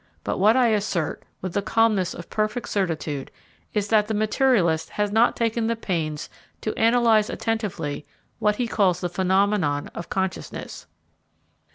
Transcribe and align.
But 0.23 0.39
what 0.39 0.57
I 0.57 0.69
assert, 0.69 1.21
with 1.41 1.53
the 1.53 1.61
calmness 1.61 2.15
of 2.15 2.31
perfect 2.31 2.69
certitude, 2.69 3.29
is 3.75 3.89
that 3.89 4.07
the 4.07 4.15
materialist 4.15 4.89
has 4.89 5.11
not 5.11 5.35
taken 5.35 5.67
the 5.67 5.75
pains 5.75 6.27
to 6.61 6.73
analyse 6.75 7.29
attentively 7.29 8.07
what 8.39 8.55
he 8.55 8.67
calls 8.67 8.99
the 8.99 9.09
phenomenon 9.09 9.89
of 9.89 10.09
consciousness. 10.09 10.87